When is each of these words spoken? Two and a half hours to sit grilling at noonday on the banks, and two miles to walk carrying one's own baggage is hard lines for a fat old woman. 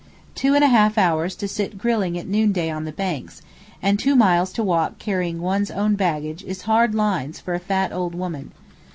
Two 0.33 0.55
and 0.55 0.63
a 0.63 0.67
half 0.67 0.97
hours 0.97 1.35
to 1.35 1.47
sit 1.47 1.77
grilling 1.77 2.17
at 2.17 2.25
noonday 2.27 2.71
on 2.71 2.85
the 2.85 2.91
banks, 2.91 3.43
and 3.83 3.99
two 3.99 4.15
miles 4.15 4.51
to 4.53 4.63
walk 4.63 4.97
carrying 4.97 5.39
one's 5.39 5.69
own 5.69 5.93
baggage 5.93 6.43
is 6.43 6.63
hard 6.63 6.95
lines 6.95 7.39
for 7.39 7.53
a 7.53 7.59
fat 7.59 7.93
old 7.93 8.15
woman. 8.15 8.51